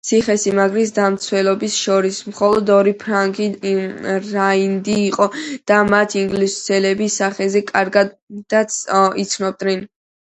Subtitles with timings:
[0.09, 3.47] ციხესიმაგრის დამცველებს შორის მხოლოდ ორი ფრანგი
[4.37, 5.27] რაინდი იყო
[5.73, 8.81] და მათ ინგლისელები სახეზე კარგადაც
[9.27, 9.87] იცნობდნენ.